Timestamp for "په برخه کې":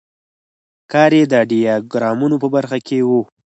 2.43-2.99